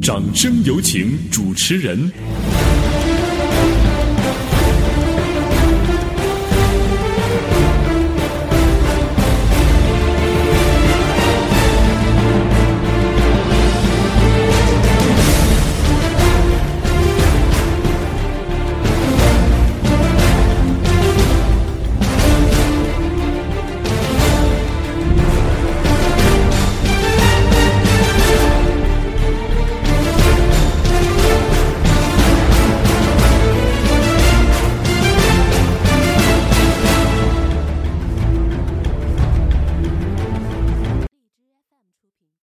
[0.00, 2.75] 掌声有请主持人。